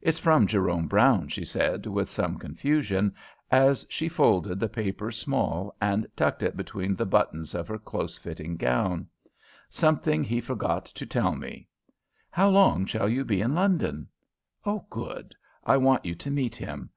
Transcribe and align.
"It's 0.00 0.18
from 0.18 0.46
Jerome 0.46 0.86
Brown," 0.88 1.28
she 1.28 1.44
said 1.44 1.84
with 1.84 2.08
some 2.08 2.38
confusion, 2.38 3.14
as 3.50 3.84
she 3.90 4.08
folded 4.08 4.58
the 4.58 4.66
paper 4.70 5.12
small 5.12 5.76
and 5.78 6.06
tucked 6.16 6.42
it 6.42 6.56
between 6.56 6.96
the 6.96 7.04
buttons 7.04 7.54
of 7.54 7.68
her 7.68 7.76
close 7.76 8.16
fitting 8.16 8.56
gown, 8.56 9.06
"Something 9.68 10.24
he 10.24 10.40
forgot 10.40 10.86
to 10.86 11.04
tell 11.04 11.34
me. 11.36 11.68
How 12.30 12.48
long 12.48 12.86
shall 12.86 13.10
you 13.10 13.26
be 13.26 13.42
in 13.42 13.54
London? 13.54 14.08
Good; 14.88 15.34
I 15.66 15.76
want 15.76 16.06
you 16.06 16.14
to 16.14 16.30
meet 16.30 16.56
him. 16.56 16.88